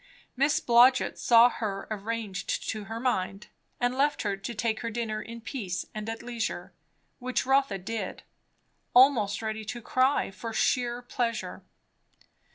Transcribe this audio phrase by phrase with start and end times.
[0.35, 5.21] Miss Blodgett saw her arranged to her mind, and left her to take her dinner
[5.21, 6.73] in peace and at leisure;
[7.19, 8.23] which Rotha did,
[8.95, 11.61] almost ready to cry for sheer pleasure.